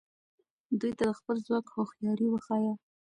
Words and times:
دوی 0.79 0.91
ته 0.99 1.03
د 1.09 1.11
خپل 1.19 1.35
ځواک 1.45 1.65
هوښیاري 1.75 2.27
وښایه. 2.29 2.73